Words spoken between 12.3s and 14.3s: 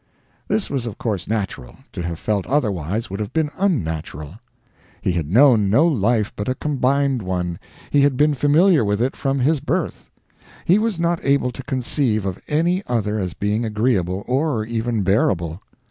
any other as being agreeable,